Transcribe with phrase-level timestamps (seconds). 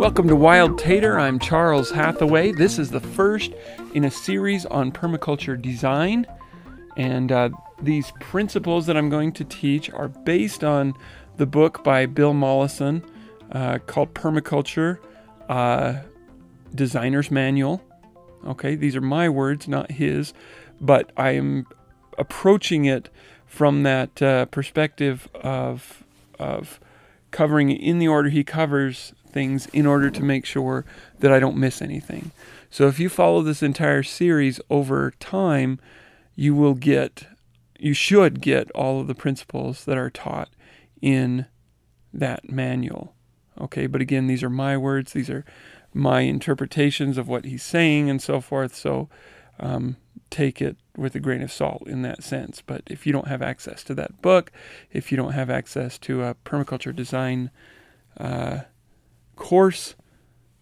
[0.00, 1.20] Welcome to Wild Tater.
[1.20, 2.52] I'm Charles Hathaway.
[2.52, 3.52] This is the first
[3.92, 6.26] in a series on permaculture design.
[6.96, 7.50] And uh,
[7.82, 10.94] these principles that I'm going to teach are based on
[11.36, 13.04] the book by Bill Mollison
[13.52, 15.00] uh, called Permaculture
[15.50, 15.96] uh,
[16.74, 17.82] Designer's Manual.
[18.46, 20.32] Okay, these are my words, not his,
[20.80, 21.66] but I am
[22.16, 23.10] approaching it
[23.44, 26.04] from that uh, perspective of,
[26.38, 26.80] of
[27.32, 30.84] covering in the order he covers things in order to make sure
[31.18, 32.32] that I don't miss anything.
[32.70, 35.80] So if you follow this entire series over time,
[36.36, 37.26] you will get,
[37.78, 40.48] you should get all of the principles that are taught
[41.02, 41.46] in
[42.12, 43.14] that manual.
[43.60, 45.44] Okay, but again, these are my words, these are
[45.92, 48.74] my interpretations of what he's saying and so forth.
[48.74, 49.08] So
[49.58, 49.96] um,
[50.30, 52.62] take it with a grain of salt in that sense.
[52.64, 54.52] But if you don't have access to that book,
[54.92, 57.50] if you don't have access to a permaculture design
[58.18, 58.60] uh,
[59.40, 59.96] course,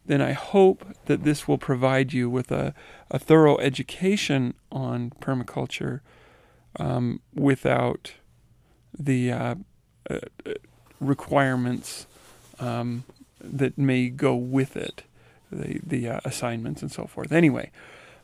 [0.06, 2.72] then I hope that this will provide you with a,
[3.10, 6.00] a thorough education on permaculture
[6.78, 8.12] um, without
[8.98, 9.54] the uh,
[10.08, 10.18] uh,
[11.00, 12.06] requirements
[12.58, 13.04] um,
[13.40, 15.02] that may go with it,
[15.52, 17.30] the, the uh, assignments and so forth.
[17.30, 17.70] Anyway,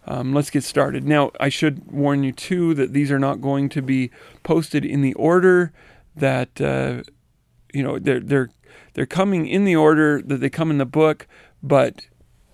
[0.06, 1.04] um, let's get started.
[1.04, 4.10] Now, I should warn you too that these are not going to be
[4.42, 5.72] posted in the order
[6.16, 7.02] that uh,
[7.72, 8.50] you know they're they're
[8.94, 11.26] they're coming in the order that they come in the book,
[11.62, 12.06] but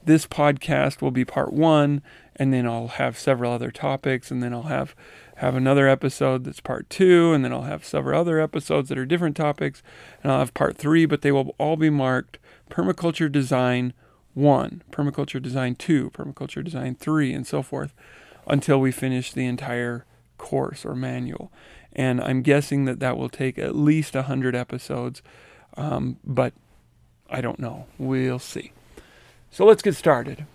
[0.05, 2.03] this podcast will be part one,
[2.37, 4.95] and then I'll have several other topics, and then I'll have
[5.37, 9.07] have another episode that's part two, and then I'll have several other episodes that are
[9.07, 9.83] different topics,
[10.23, 12.39] and I'll have part three, but they will all be marked
[12.71, 13.95] permaculture design
[14.35, 17.95] one, permaculture design two, permaculture design three, and so forth
[18.47, 20.05] until we finish the entire
[20.37, 21.51] course or manual.
[21.93, 25.23] And I'm guessing that that will take at least 100 episodes
[25.77, 26.53] um, but
[27.29, 27.87] I don't know.
[27.99, 28.73] We'll see.
[29.51, 30.47] So let's get started.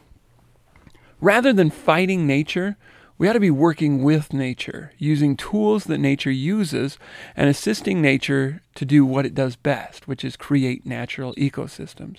[1.22, 2.78] Rather than fighting nature,
[3.18, 6.98] we ought to be working with nature, using tools that nature uses,
[7.36, 12.18] and assisting nature to do what it does best, which is create natural ecosystems.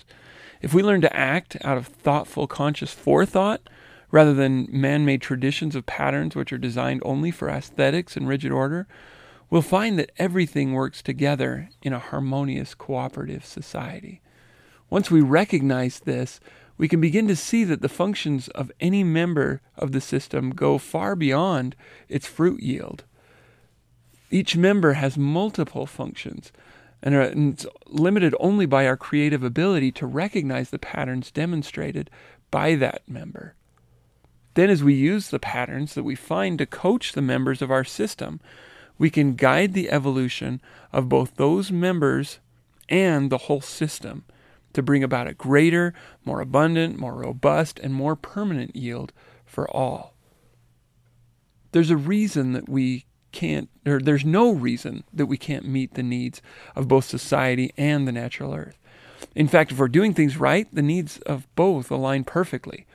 [0.59, 3.61] If we learn to act out of thoughtful, conscious forethought,
[4.09, 8.51] rather than man made traditions of patterns which are designed only for aesthetics and rigid
[8.51, 8.87] order,
[9.49, 14.21] we'll find that everything works together in a harmonious cooperative society.
[14.89, 16.39] Once we recognize this,
[16.77, 20.77] we can begin to see that the functions of any member of the system go
[20.77, 21.75] far beyond
[22.07, 23.03] its fruit yield.
[24.29, 26.51] Each member has multiple functions,
[27.01, 32.09] and it's limited only by our creative ability to recognize the patterns demonstrated
[32.51, 33.55] by that member.
[34.53, 37.83] Then, as we use the patterns that we find to coach the members of our
[37.83, 38.39] system,
[38.97, 42.39] we can guide the evolution of both those members
[42.89, 44.25] and the whole system
[44.73, 45.93] to bring about a greater,
[46.23, 49.11] more abundant, more robust, and more permanent yield
[49.45, 50.13] for all.
[51.71, 56.03] There's a reason that we can't, or there's no reason that we can't meet the
[56.03, 56.41] needs
[56.75, 58.77] of both society and the natural earth.
[59.35, 62.85] In fact, if we're doing things right, the needs of both align perfectly.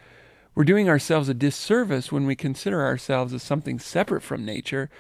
[0.55, 4.91] We're doing ourselves a disservice when we consider ourselves as something separate from nature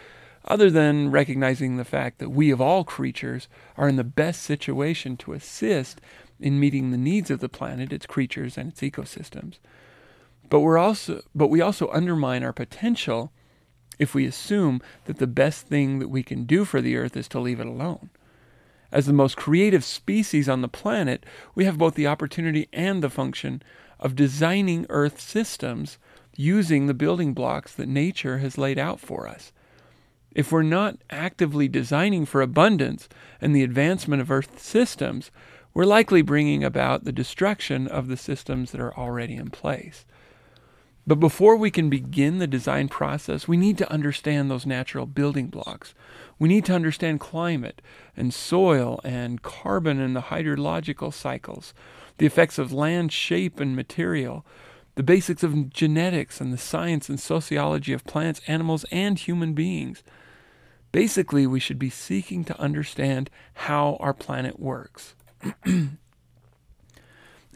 [0.44, 5.16] other than recognizing the fact that we of all creatures are in the best situation
[5.18, 6.00] to assist
[6.40, 9.58] in meeting the needs of the planet, its creatures, and its ecosystems.
[10.48, 13.32] But we're also but we also undermine our potential
[13.98, 17.28] if we assume that the best thing that we can do for the earth is
[17.28, 18.10] to leave it alone.
[18.90, 21.24] As the most creative species on the planet,
[21.54, 23.62] we have both the opportunity and the function
[23.98, 25.98] of designing earth systems
[26.36, 29.52] using the building blocks that nature has laid out for us.
[30.34, 33.08] If we're not actively designing for abundance
[33.40, 35.30] and the advancement of Earth systems,
[35.74, 40.04] we're likely bringing about the destruction of the systems that are already in place.
[41.06, 45.48] But before we can begin the design process, we need to understand those natural building
[45.48, 45.94] blocks.
[46.38, 47.82] We need to understand climate
[48.16, 51.74] and soil and carbon and the hydrological cycles,
[52.18, 54.46] the effects of land shape and material,
[54.94, 60.02] the basics of genetics and the science and sociology of plants, animals, and human beings.
[60.92, 65.14] Basically, we should be seeking to understand how our planet works.
[65.64, 65.98] and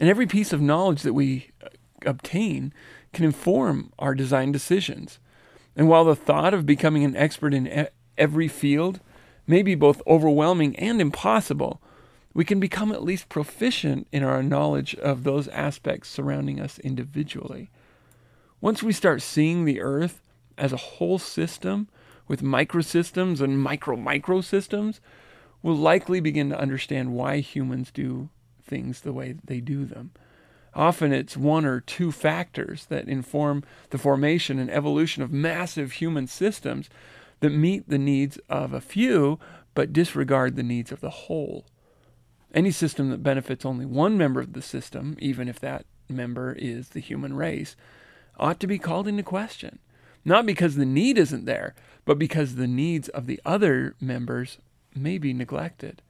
[0.01, 1.69] every piece of knowledge that we uh,
[2.07, 2.73] obtain
[3.13, 5.19] can inform our design decisions.
[5.77, 9.01] And while the thought of becoming an expert in every field
[9.47, 11.81] may be both overwhelming and impossible,
[12.33, 17.71] we can become at least proficient in our knowledge of those aspects surrounding us individually.
[18.61, 20.23] Once we start seeing the earth
[20.59, 21.89] as a whole system
[22.29, 25.01] with microsystems and micro microsystems
[25.63, 28.29] will likely begin to understand why humans do
[28.63, 30.11] things the way they do them.
[30.75, 36.27] Often it's one or two factors that inform the formation and evolution of massive human
[36.27, 36.91] systems
[37.41, 39.39] that meet the needs of a few
[39.75, 41.67] but disregard the needs of the whole.
[42.53, 46.91] Any system that benefits only one member of the system, even if that member is
[46.91, 47.77] the human race,
[48.39, 49.79] ought to be called into question.
[50.27, 54.59] Not because the need isn't there, but because the needs of the other members
[54.93, 56.03] may be neglected.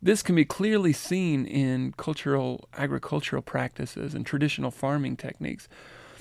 [0.00, 5.68] This can be clearly seen in cultural agricultural practices and traditional farming techniques,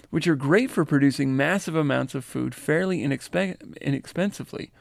[0.10, 4.72] which are great for producing massive amounts of food fairly inexpe- inexpensively,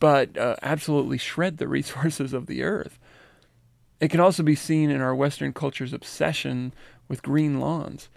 [0.00, 2.98] but uh, absolutely shred the resources of the earth.
[4.00, 6.72] It can also be seen in our Western culture's obsession
[7.08, 8.08] with green lawns,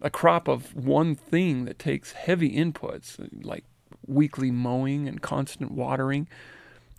[0.00, 3.64] a crop of one thing that takes heavy inputs like
[4.06, 6.28] weekly mowing and constant watering,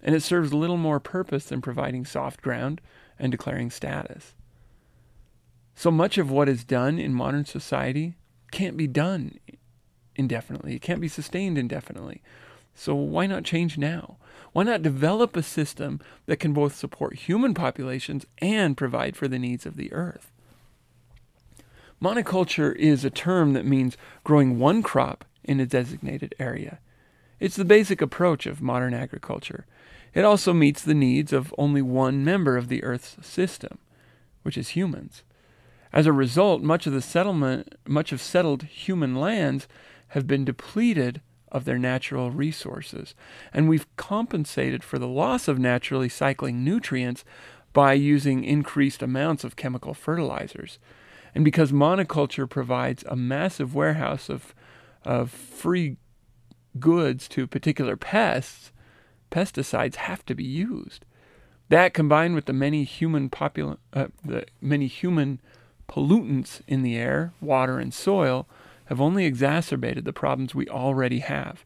[0.01, 2.81] and it serves little more purpose than providing soft ground
[3.19, 4.33] and declaring status.
[5.75, 8.15] So much of what is done in modern society
[8.51, 9.39] can't be done
[10.15, 10.75] indefinitely.
[10.75, 12.21] It can't be sustained indefinitely.
[12.73, 14.17] So why not change now?
[14.53, 19.39] Why not develop a system that can both support human populations and provide for the
[19.39, 20.31] needs of the earth?
[22.01, 26.79] Monoculture is a term that means growing one crop in a designated area.
[27.39, 29.65] It's the basic approach of modern agriculture.
[30.13, 33.79] It also meets the needs of only one member of the Earth's system,
[34.43, 35.23] which is humans.
[35.91, 39.67] As a result, much of the settlement, much of settled human lands
[40.09, 41.21] have been depleted
[41.51, 43.15] of their natural resources,
[43.53, 47.23] and we've compensated for the loss of naturally cycling nutrients
[47.73, 50.77] by using increased amounts of chemical fertilizers.
[51.37, 54.55] And because monoculture provides a massive warehouse of,
[55.05, 55.97] of free
[56.79, 58.71] goods to particular pests,
[59.29, 61.05] pesticides have to be used.
[61.69, 65.39] That combined with the many human popul- uh, the many human
[65.87, 68.49] pollutants in the air, water, and soil
[68.85, 71.63] have only exacerbated the problems we already have.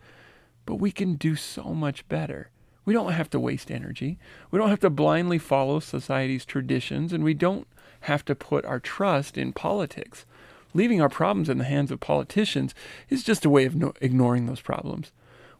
[0.66, 2.50] But we can do so much better.
[2.84, 4.20] We don't have to waste energy.
[4.52, 7.68] We don't have to blindly follow society's traditions, and we don't
[8.02, 10.26] have to put our trust in politics.
[10.74, 12.74] Leaving our problems in the hands of politicians
[13.10, 15.12] is just a way of no- ignoring those problems.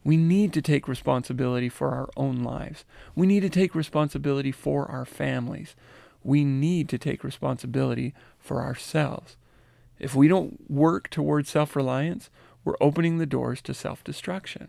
[0.04, 2.84] We need to take responsibility for our own lives.
[3.14, 5.76] We need to take responsibility for our families.
[6.24, 9.36] We need to take responsibility for ourselves.
[9.98, 12.30] If we don't work towards self reliance,
[12.64, 14.68] we're opening the doors to self destruction.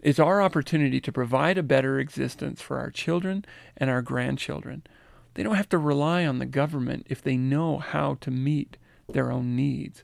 [0.00, 3.44] It's our opportunity to provide a better existence for our children
[3.76, 4.82] and our grandchildren.
[5.34, 8.76] They don't have to rely on the government if they know how to meet
[9.08, 10.02] their own needs.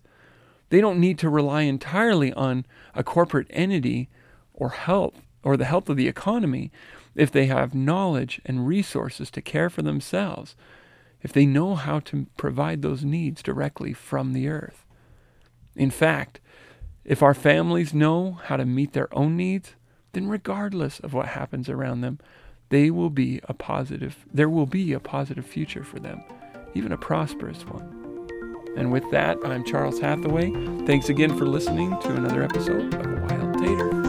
[0.70, 4.08] They don't need to rely entirely on a corporate entity
[4.52, 6.70] or help or the help of the economy
[7.14, 10.54] if they have knowledge and resources to care for themselves,
[11.22, 14.84] if they know how to provide those needs directly from the earth.
[15.74, 16.40] In fact,
[17.04, 19.74] if our families know how to meet their own needs,
[20.12, 22.18] then regardless of what happens around them,
[22.70, 26.22] they will be a positive there will be a positive future for them,
[26.74, 27.94] even a prosperous one.
[28.76, 30.52] And with that, I'm Charles Hathaway.
[30.86, 34.07] Thanks again for listening to another episode of Wild Tater.